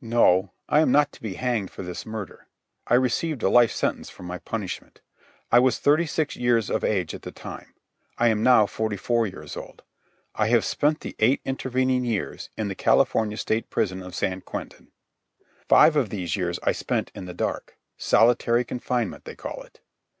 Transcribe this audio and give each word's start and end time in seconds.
No; 0.00 0.50
I 0.68 0.80
am 0.80 0.90
not 0.90 1.12
to 1.12 1.22
be 1.22 1.34
hanged 1.34 1.70
for 1.70 1.84
his 1.84 2.04
murder. 2.04 2.48
I 2.88 2.94
received 2.94 3.44
a 3.44 3.48
life 3.48 3.70
sentence 3.70 4.10
for 4.10 4.24
my 4.24 4.38
punishment. 4.38 5.00
I 5.52 5.60
was 5.60 5.78
thirty 5.78 6.06
six 6.06 6.34
years 6.34 6.68
of 6.70 6.82
age 6.82 7.14
at 7.14 7.22
the 7.22 7.30
time. 7.30 7.72
I 8.18 8.26
am 8.26 8.42
now 8.42 8.66
forty 8.66 8.96
four 8.96 9.28
years 9.28 9.56
old. 9.56 9.84
I 10.34 10.48
have 10.48 10.64
spent 10.64 11.02
the 11.02 11.14
eight 11.20 11.40
intervening 11.44 12.04
years 12.04 12.50
in 12.56 12.66
the 12.66 12.74
California 12.74 13.36
State 13.36 13.70
Prison 13.70 14.02
of 14.02 14.16
San 14.16 14.40
Quentin. 14.40 14.90
Five 15.68 15.94
of 15.94 16.08
these 16.10 16.34
years 16.34 16.58
I 16.64 16.72
spent 16.72 17.12
in 17.14 17.26
the 17.26 17.32
dark. 17.32 17.76
Solitary 17.96 18.64
confinement, 18.64 19.24
they 19.24 19.36
call 19.36 19.62
it. 19.62 19.78